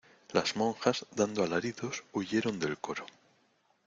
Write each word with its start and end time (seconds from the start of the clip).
las 0.33 0.55
monjas, 0.55 1.05
dando 1.15 1.43
alaridos, 1.43 2.03
huyeron 2.11 2.57
del 2.59 2.79
coro. 2.79 3.05